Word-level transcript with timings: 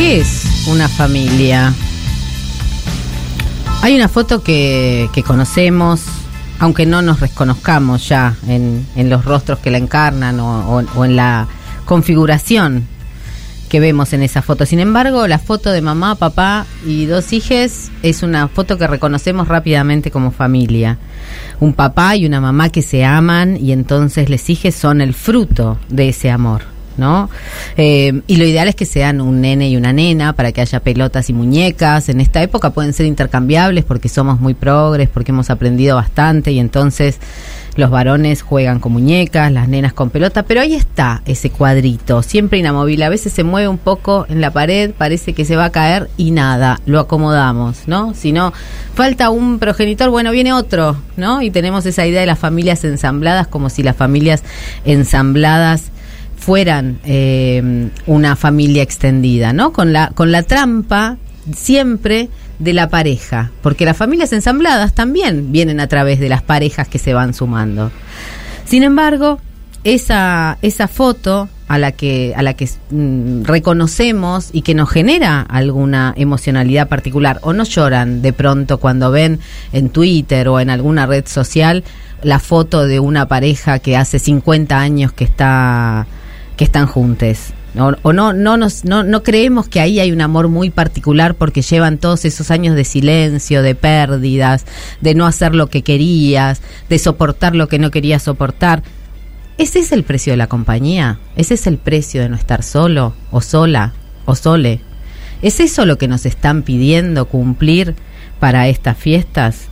¿Qué 0.00 0.20
es 0.20 0.66
una 0.66 0.88
familia? 0.88 1.74
Hay 3.82 3.94
una 3.94 4.08
foto 4.08 4.42
que, 4.42 5.10
conocemos, 5.26 6.04
aunque 6.58 6.86
no 6.86 7.02
nos 7.02 7.20
reconozcamos 7.20 8.08
ya 8.08 8.34
en, 8.48 8.86
los 9.10 9.26
rostros 9.26 9.58
que 9.58 9.70
la 9.70 9.76
encarnan 9.76 10.40
o 10.40 11.04
en 11.04 11.16
la 11.16 11.48
configuración 11.84 12.86
que 13.68 13.78
vemos 13.78 14.14
en 14.14 14.22
esa 14.22 14.40
foto. 14.40 14.64
Sin 14.64 14.80
embargo, 14.80 15.26
la 15.26 15.38
foto 15.38 15.70
de 15.70 15.82
mamá, 15.82 16.14
papá 16.14 16.64
y 16.86 17.04
dos 17.04 17.34
hijas 17.34 17.90
es 18.02 18.22
una 18.22 18.48
foto 18.48 18.78
que 18.78 18.86
reconocemos 18.86 19.48
rápidamente 19.48 20.10
como 20.10 20.30
familia. 20.30 20.96
Un 21.60 21.74
papá 21.74 22.16
y 22.16 22.24
una 22.24 22.40
mamá 22.40 22.70
que 22.70 22.80
se 22.80 23.04
aman 23.04 23.58
y 23.58 23.72
entonces 23.72 24.30
les 24.30 24.48
hijas 24.48 24.74
son 24.74 25.02
el 25.02 25.12
fruto 25.12 25.78
de 25.90 26.08
ese 26.08 26.30
amor. 26.30 26.79
¿No? 27.00 27.30
Eh, 27.78 28.20
y 28.26 28.36
lo 28.36 28.44
ideal 28.44 28.68
es 28.68 28.74
que 28.74 28.84
sean 28.84 29.22
un 29.22 29.40
nene 29.40 29.70
y 29.70 29.76
una 29.78 29.90
nena 29.90 30.34
para 30.34 30.52
que 30.52 30.60
haya 30.60 30.80
pelotas 30.80 31.30
y 31.30 31.32
muñecas. 31.32 32.10
En 32.10 32.20
esta 32.20 32.42
época 32.42 32.70
pueden 32.70 32.92
ser 32.92 33.06
intercambiables 33.06 33.84
porque 33.84 34.10
somos 34.10 34.38
muy 34.38 34.52
progres, 34.52 35.08
porque 35.08 35.32
hemos 35.32 35.48
aprendido 35.48 35.96
bastante 35.96 36.52
y 36.52 36.58
entonces 36.58 37.18
los 37.76 37.90
varones 37.90 38.42
juegan 38.42 38.80
con 38.80 38.92
muñecas, 38.92 39.50
las 39.50 39.68
nenas 39.68 39.92
con 39.92 40.10
pelota, 40.10 40.42
pero 40.42 40.60
ahí 40.60 40.74
está 40.74 41.22
ese 41.24 41.48
cuadrito, 41.50 42.22
siempre 42.22 42.58
inamovible. 42.58 43.04
A 43.04 43.08
veces 43.08 43.32
se 43.32 43.44
mueve 43.44 43.68
un 43.68 43.78
poco 43.78 44.26
en 44.28 44.42
la 44.42 44.50
pared, 44.50 44.90
parece 44.90 45.32
que 45.32 45.44
se 45.44 45.56
va 45.56 45.66
a 45.66 45.72
caer 45.72 46.10
y 46.18 46.32
nada, 46.32 46.80
lo 46.84 47.00
acomodamos, 47.00 47.84
¿no? 47.86 48.12
Si 48.12 48.32
no, 48.32 48.52
falta 48.94 49.30
un 49.30 49.58
progenitor, 49.58 50.10
bueno, 50.10 50.32
viene 50.32 50.52
otro, 50.52 50.96
¿no? 51.16 51.40
Y 51.40 51.50
tenemos 51.50 51.86
esa 51.86 52.06
idea 52.06 52.20
de 52.20 52.26
las 52.26 52.38
familias 52.38 52.84
ensambladas 52.84 53.46
como 53.46 53.70
si 53.70 53.82
las 53.82 53.96
familias 53.96 54.42
ensambladas 54.84 55.90
fueran 56.50 56.98
eh, 57.04 57.90
una 58.06 58.34
familia 58.34 58.82
extendida, 58.82 59.52
¿no? 59.52 59.72
Con 59.72 59.92
la, 59.92 60.08
con 60.16 60.32
la 60.32 60.42
trampa 60.42 61.16
siempre 61.54 62.28
de 62.58 62.72
la 62.72 62.88
pareja, 62.88 63.52
porque 63.62 63.84
las 63.84 63.96
familias 63.96 64.32
ensambladas 64.32 64.92
también 64.92 65.52
vienen 65.52 65.78
a 65.78 65.86
través 65.86 66.18
de 66.18 66.28
las 66.28 66.42
parejas 66.42 66.88
que 66.88 66.98
se 66.98 67.14
van 67.14 67.34
sumando. 67.34 67.92
Sin 68.64 68.82
embargo, 68.82 69.38
esa, 69.84 70.58
esa 70.60 70.88
foto 70.88 71.48
a 71.68 71.78
la 71.78 71.92
que, 71.92 72.34
a 72.36 72.42
la 72.42 72.54
que 72.54 72.68
mm, 72.90 73.44
reconocemos 73.44 74.50
y 74.52 74.62
que 74.62 74.74
nos 74.74 74.90
genera 74.90 75.42
alguna 75.42 76.14
emocionalidad 76.16 76.88
particular, 76.88 77.38
o 77.42 77.52
no 77.52 77.62
lloran 77.62 78.22
de 78.22 78.32
pronto 78.32 78.78
cuando 78.78 79.12
ven 79.12 79.38
en 79.72 79.88
Twitter 79.90 80.48
o 80.48 80.58
en 80.58 80.68
alguna 80.70 81.06
red 81.06 81.28
social 81.28 81.84
la 82.24 82.40
foto 82.40 82.88
de 82.88 82.98
una 82.98 83.28
pareja 83.28 83.78
que 83.78 83.96
hace 83.96 84.18
50 84.18 84.76
años 84.76 85.12
que 85.12 85.22
está 85.22 86.08
que 86.60 86.64
están 86.64 86.86
juntes. 86.86 87.54
O, 88.02 88.12
no, 88.12 88.34
no, 88.34 88.58
nos, 88.58 88.84
no, 88.84 89.02
no 89.02 89.22
creemos 89.22 89.66
que 89.66 89.80
ahí 89.80 89.98
hay 89.98 90.12
un 90.12 90.20
amor 90.20 90.48
muy 90.48 90.68
particular 90.68 91.34
porque 91.34 91.62
llevan 91.62 91.96
todos 91.96 92.26
esos 92.26 92.50
años 92.50 92.76
de 92.76 92.84
silencio, 92.84 93.62
de 93.62 93.74
pérdidas, 93.74 94.66
de 95.00 95.14
no 95.14 95.26
hacer 95.26 95.54
lo 95.54 95.68
que 95.68 95.80
querías, 95.80 96.60
de 96.90 96.98
soportar 96.98 97.56
lo 97.56 97.66
que 97.68 97.78
no 97.78 97.90
querías 97.90 98.24
soportar. 98.24 98.82
¿Ese 99.56 99.78
es 99.78 99.90
el 99.90 100.04
precio 100.04 100.34
de 100.34 100.36
la 100.36 100.48
compañía? 100.48 101.18
¿Ese 101.34 101.54
es 101.54 101.66
el 101.66 101.78
precio 101.78 102.20
de 102.20 102.28
no 102.28 102.36
estar 102.36 102.62
solo 102.62 103.14
o 103.30 103.40
sola 103.40 103.94
o 104.26 104.34
sole? 104.34 104.82
¿Es 105.40 105.60
eso 105.60 105.86
lo 105.86 105.96
que 105.96 106.08
nos 106.08 106.26
están 106.26 106.62
pidiendo 106.62 107.24
cumplir 107.24 107.94
para 108.38 108.68
estas 108.68 108.98
fiestas? 108.98 109.68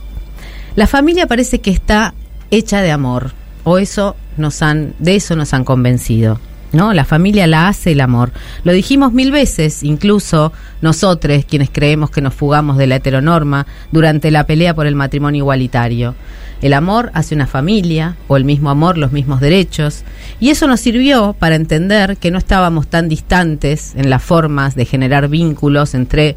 La 0.75 0.87
familia 0.87 1.27
parece 1.27 1.61
que 1.61 1.69
está 1.69 2.15
hecha 2.49 2.81
de 2.81 2.89
amor, 2.89 3.33
o 3.63 3.77
eso 3.77 4.15
nos 4.37 4.63
han, 4.63 4.95
de 4.97 5.17
eso 5.17 5.35
nos 5.35 5.53
han 5.53 5.63
convencido. 5.63 6.39
¿No? 6.71 6.93
La 6.93 7.03
familia 7.03 7.47
la 7.47 7.67
hace 7.67 7.93
el 7.93 8.01
amor. 8.01 8.31
Lo 8.63 8.71
dijimos 8.73 9.11
mil 9.11 9.31
veces, 9.31 9.81
incluso 9.81 10.53
nosotros, 10.81 11.45
quienes 11.45 11.69
creemos 11.71 12.11
que 12.11 12.21
nos 12.21 12.35
fugamos 12.35 12.77
de 12.77 12.85
la 12.85 12.97
heteronorma 12.97 13.65
durante 13.91 14.29
la 14.29 14.45
pelea 14.45 14.75
por 14.75 14.85
el 14.85 14.95
matrimonio 14.95 15.39
igualitario. 15.39 16.13
El 16.61 16.73
amor 16.73 17.09
hace 17.13 17.35
una 17.35 17.47
familia, 17.47 18.17
o 18.27 18.35
el 18.35 18.43
mismo 18.43 18.69
amor, 18.69 18.97
los 18.97 19.13
mismos 19.13 19.39
derechos, 19.39 20.03
y 20.39 20.49
eso 20.49 20.67
nos 20.67 20.81
sirvió 20.81 21.33
para 21.39 21.55
entender 21.55 22.17
que 22.17 22.31
no 22.31 22.37
estábamos 22.37 22.87
tan 22.87 23.07
distantes 23.07 23.95
en 23.95 24.09
las 24.09 24.21
formas 24.21 24.75
de 24.75 24.85
generar 24.85 25.29
vínculos 25.29 25.93
entre 25.95 26.35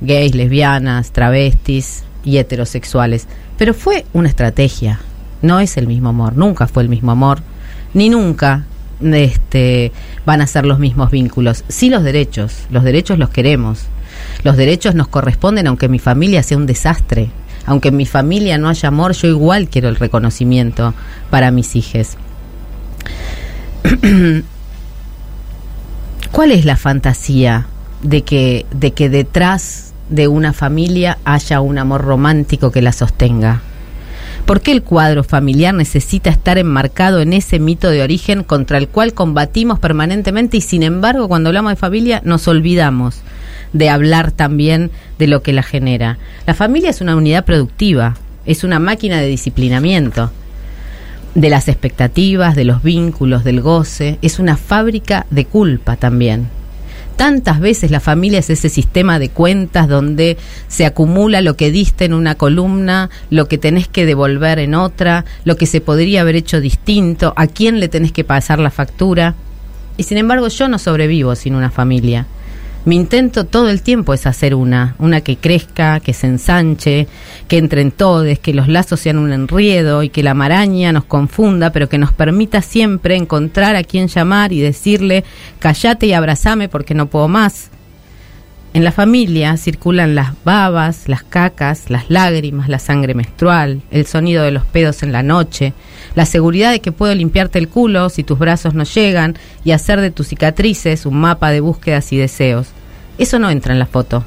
gays, 0.00 0.34
lesbianas, 0.34 1.10
travestis 1.10 2.04
y 2.24 2.38
heterosexuales. 2.38 3.26
Pero 3.58 3.74
fue 3.74 4.06
una 4.12 4.28
estrategia, 4.28 5.00
no 5.42 5.58
es 5.58 5.76
el 5.76 5.88
mismo 5.88 6.10
amor, 6.10 6.36
nunca 6.36 6.68
fue 6.68 6.84
el 6.84 6.88
mismo 6.88 7.10
amor, 7.10 7.40
ni 7.94 8.08
nunca 8.08 8.64
este, 9.00 9.92
van 10.24 10.40
a 10.40 10.46
ser 10.46 10.64
los 10.66 10.78
mismos 10.78 11.10
vínculos. 11.10 11.64
Sí 11.68 11.90
los 11.90 12.02
derechos, 12.02 12.66
los 12.70 12.84
derechos 12.84 13.18
los 13.18 13.30
queremos. 13.30 13.86
Los 14.42 14.56
derechos 14.56 14.94
nos 14.94 15.08
corresponden 15.08 15.66
aunque 15.66 15.88
mi 15.88 15.98
familia 15.98 16.42
sea 16.42 16.56
un 16.56 16.66
desastre. 16.66 17.30
Aunque 17.66 17.88
en 17.88 17.96
mi 17.96 18.06
familia 18.06 18.58
no 18.58 18.68
haya 18.68 18.88
amor, 18.88 19.12
yo 19.12 19.28
igual 19.28 19.68
quiero 19.68 19.88
el 19.88 19.96
reconocimiento 19.96 20.94
para 21.30 21.50
mis 21.50 21.76
hijos. 21.76 22.16
¿Cuál 26.30 26.52
es 26.52 26.64
la 26.64 26.76
fantasía 26.76 27.66
de 28.02 28.22
que, 28.22 28.66
de 28.72 28.92
que 28.92 29.08
detrás 29.08 29.94
de 30.10 30.28
una 30.28 30.52
familia 30.52 31.18
haya 31.24 31.60
un 31.60 31.78
amor 31.78 32.02
romántico 32.02 32.70
que 32.70 32.82
la 32.82 32.92
sostenga? 32.92 33.62
¿Por 34.46 34.60
qué 34.60 34.72
el 34.72 34.82
cuadro 34.82 35.24
familiar 35.24 35.72
necesita 35.74 36.28
estar 36.28 36.58
enmarcado 36.58 37.20
en 37.20 37.32
ese 37.32 37.58
mito 37.58 37.88
de 37.88 38.02
origen 38.02 38.44
contra 38.44 38.76
el 38.76 38.88
cual 38.88 39.14
combatimos 39.14 39.78
permanentemente 39.78 40.58
y 40.58 40.60
sin 40.60 40.82
embargo 40.82 41.28
cuando 41.28 41.48
hablamos 41.48 41.72
de 41.72 41.76
familia 41.76 42.20
nos 42.24 42.46
olvidamos 42.46 43.22
de 43.72 43.88
hablar 43.88 44.32
también 44.32 44.90
de 45.18 45.28
lo 45.28 45.42
que 45.42 45.54
la 45.54 45.62
genera? 45.62 46.18
La 46.46 46.52
familia 46.52 46.90
es 46.90 47.00
una 47.00 47.16
unidad 47.16 47.46
productiva, 47.46 48.16
es 48.44 48.64
una 48.64 48.78
máquina 48.78 49.18
de 49.18 49.28
disciplinamiento 49.28 50.30
de 51.34 51.48
las 51.48 51.68
expectativas, 51.68 52.54
de 52.54 52.64
los 52.64 52.82
vínculos, 52.82 53.44
del 53.44 53.62
goce, 53.62 54.18
es 54.20 54.38
una 54.38 54.56
fábrica 54.56 55.26
de 55.30 55.46
culpa 55.46 55.96
también. 55.96 56.48
Tantas 57.16 57.60
veces 57.60 57.90
la 57.90 58.00
familia 58.00 58.40
es 58.40 58.50
ese 58.50 58.68
sistema 58.68 59.18
de 59.18 59.28
cuentas 59.28 59.88
donde 59.88 60.36
se 60.66 60.84
acumula 60.84 61.40
lo 61.40 61.56
que 61.56 61.70
diste 61.70 62.04
en 62.04 62.12
una 62.12 62.34
columna, 62.34 63.08
lo 63.30 63.46
que 63.46 63.56
tenés 63.56 63.86
que 63.86 64.04
devolver 64.04 64.58
en 64.58 64.74
otra, 64.74 65.24
lo 65.44 65.56
que 65.56 65.66
se 65.66 65.80
podría 65.80 66.22
haber 66.22 66.34
hecho 66.34 66.60
distinto, 66.60 67.32
a 67.36 67.46
quién 67.46 67.78
le 67.78 67.88
tenés 67.88 68.10
que 68.10 68.24
pasar 68.24 68.58
la 68.58 68.70
factura. 68.70 69.34
Y 69.96 70.02
sin 70.02 70.18
embargo 70.18 70.48
yo 70.48 70.68
no 70.68 70.78
sobrevivo 70.78 71.36
sin 71.36 71.54
una 71.54 71.70
familia. 71.70 72.26
Mi 72.84 72.96
intento 72.96 73.44
todo 73.44 73.70
el 73.70 73.80
tiempo 73.80 74.12
es 74.12 74.26
hacer 74.26 74.54
una, 74.54 74.94
una 74.98 75.22
que 75.22 75.36
crezca, 75.36 76.00
que 76.00 76.12
se 76.12 76.26
ensanche, 76.26 77.08
que 77.48 77.56
entren 77.56 77.90
todos, 77.90 78.38
que 78.38 78.52
los 78.52 78.68
lazos 78.68 79.00
sean 79.00 79.16
un 79.16 79.32
enriedo 79.32 80.02
y 80.02 80.10
que 80.10 80.22
la 80.22 80.34
maraña 80.34 80.92
nos 80.92 81.04
confunda, 81.04 81.70
pero 81.70 81.88
que 81.88 81.96
nos 81.96 82.12
permita 82.12 82.60
siempre 82.60 83.16
encontrar 83.16 83.74
a 83.74 83.84
quien 83.84 84.08
llamar 84.08 84.52
y 84.52 84.60
decirle, 84.60 85.24
callate 85.60 86.06
y 86.06 86.12
abrazame 86.12 86.68
porque 86.68 86.94
no 86.94 87.06
puedo 87.06 87.26
más. 87.26 87.70
En 88.74 88.82
la 88.82 88.90
familia 88.90 89.56
circulan 89.56 90.16
las 90.16 90.32
babas, 90.42 91.08
las 91.08 91.22
cacas, 91.22 91.90
las 91.90 92.10
lágrimas, 92.10 92.68
la 92.68 92.80
sangre 92.80 93.14
menstrual, 93.14 93.82
el 93.92 94.04
sonido 94.04 94.42
de 94.42 94.50
los 94.50 94.64
pedos 94.64 95.04
en 95.04 95.12
la 95.12 95.22
noche, 95.22 95.72
la 96.16 96.26
seguridad 96.26 96.72
de 96.72 96.80
que 96.80 96.90
puedo 96.90 97.14
limpiarte 97.14 97.60
el 97.60 97.68
culo 97.68 98.08
si 98.08 98.24
tus 98.24 98.36
brazos 98.36 98.74
no 98.74 98.82
llegan 98.82 99.38
y 99.64 99.70
hacer 99.70 100.00
de 100.00 100.10
tus 100.10 100.26
cicatrices 100.26 101.06
un 101.06 101.20
mapa 101.20 101.52
de 101.52 101.60
búsquedas 101.60 102.12
y 102.12 102.16
deseos. 102.16 102.66
Eso 103.16 103.38
no 103.38 103.48
entra 103.48 103.72
en 103.72 103.78
la 103.78 103.86
foto. 103.86 104.24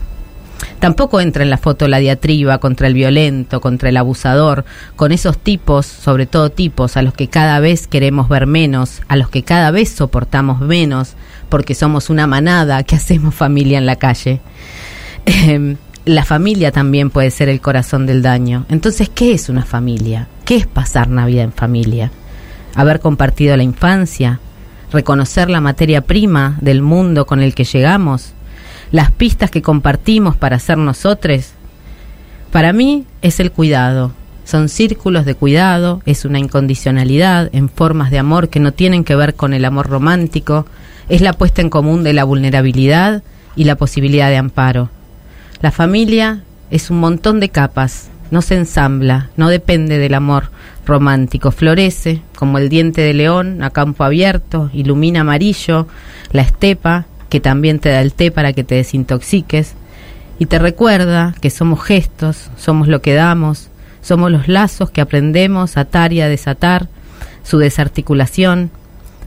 Tampoco 0.79 1.19
entra 1.21 1.43
en 1.43 1.49
la 1.49 1.57
foto 1.57 1.87
la 1.87 1.97
diatriba 1.97 2.59
contra 2.59 2.87
el 2.87 2.93
violento, 2.93 3.61
contra 3.61 3.89
el 3.89 3.97
abusador, 3.97 4.65
con 4.95 5.11
esos 5.11 5.37
tipos, 5.37 5.85
sobre 5.85 6.25
todo 6.25 6.51
tipos, 6.51 6.97
a 6.97 7.01
los 7.01 7.13
que 7.13 7.27
cada 7.27 7.59
vez 7.59 7.87
queremos 7.87 8.29
ver 8.29 8.47
menos, 8.47 9.01
a 9.07 9.15
los 9.15 9.29
que 9.29 9.43
cada 9.43 9.71
vez 9.71 9.89
soportamos 9.89 10.61
menos, 10.61 11.15
porque 11.49 11.75
somos 11.75 12.09
una 12.09 12.27
manada 12.27 12.83
que 12.83 12.95
hacemos 12.97 13.35
familia 13.35 13.77
en 13.77 13.85
la 13.85 13.95
calle. 13.95 14.41
Eh, 15.25 15.75
la 16.07 16.23
familia 16.23 16.71
también 16.71 17.09
puede 17.09 17.31
ser 17.31 17.49
el 17.49 17.59
corazón 17.59 18.05
del 18.05 18.21
daño. 18.21 18.65
Entonces, 18.69 19.09
¿qué 19.09 19.33
es 19.33 19.49
una 19.49 19.65
familia? 19.65 20.27
¿Qué 20.45 20.55
es 20.55 20.65
pasar 20.65 21.09
Navidad 21.09 21.43
en 21.43 21.51
familia? 21.51 22.11
Haber 22.75 23.01
compartido 23.01 23.57
la 23.57 23.63
infancia, 23.63 24.39
reconocer 24.93 25.49
la 25.49 25.59
materia 25.59 26.01
prima 26.01 26.57
del 26.61 26.81
mundo 26.81 27.25
con 27.25 27.41
el 27.41 27.53
que 27.53 27.65
llegamos, 27.65 28.33
las 28.91 29.11
pistas 29.11 29.51
que 29.51 29.61
compartimos 29.61 30.35
para 30.35 30.59
ser 30.59 30.77
nosotros. 30.77 31.51
Para 32.51 32.73
mí 32.73 33.05
es 33.21 33.39
el 33.39 33.51
cuidado. 33.51 34.13
Son 34.45 34.69
círculos 34.69 35.25
de 35.25 35.35
cuidado, 35.35 36.01
es 36.05 36.23
una 36.23 36.39
incondicionalidad 36.39 37.49
en 37.51 37.67
formas 37.67 38.11
de 38.11 38.19
amor 38.19 38.47
que 38.47 38.61
no 38.61 38.71
tienen 38.71 39.03
que 39.03 39.15
ver 39.15 39.35
con 39.35 39.53
el 39.53 39.65
amor 39.65 39.89
romántico, 39.89 40.65
es 41.09 41.19
la 41.19 41.33
puesta 41.33 41.61
en 41.61 41.69
común 41.69 42.03
de 42.03 42.13
la 42.13 42.23
vulnerabilidad 42.23 43.23
y 43.57 43.65
la 43.65 43.75
posibilidad 43.75 44.29
de 44.29 44.37
amparo. 44.37 44.89
La 45.61 45.71
familia 45.71 46.43
es 46.71 46.89
un 46.89 46.99
montón 46.99 47.41
de 47.41 47.49
capas, 47.49 48.09
no 48.31 48.41
se 48.41 48.55
ensambla, 48.55 49.29
no 49.35 49.49
depende 49.49 49.97
del 49.97 50.13
amor 50.13 50.49
romántico, 50.85 51.51
florece 51.51 52.21
como 52.37 52.57
el 52.57 52.69
diente 52.69 53.01
de 53.01 53.13
león 53.13 53.61
a 53.63 53.69
campo 53.69 54.05
abierto, 54.05 54.69
ilumina 54.73 55.21
amarillo 55.21 55.87
la 56.31 56.41
estepa 56.41 57.05
que 57.29 57.39
también 57.39 57.79
te 57.79 57.89
da 57.89 58.01
el 58.01 58.13
té 58.13 58.31
para 58.31 58.53
que 58.53 58.63
te 58.63 58.75
desintoxiques, 58.75 59.75
y 60.39 60.45
te 60.45 60.59
recuerda 60.59 61.33
que 61.41 61.49
somos 61.49 61.83
gestos, 61.83 62.49
somos 62.57 62.87
lo 62.87 63.01
que 63.01 63.13
damos, 63.13 63.69
somos 64.01 64.31
los 64.31 64.47
lazos 64.47 64.91
que 64.91 65.01
aprendemos 65.01 65.77
a 65.77 65.81
atar 65.81 66.13
y 66.13 66.21
a 66.21 66.29
desatar, 66.29 66.87
su 67.43 67.57
desarticulación. 67.57 68.69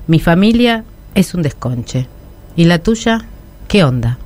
Mi 0.07 0.21
familia 0.21 0.85
es 1.15 1.35
un 1.35 1.43
desconche. 1.43 2.07
¿Y 2.55 2.65
la 2.65 2.79
tuya? 2.79 3.25
¿Qué 3.67 3.83
onda? 3.83 4.19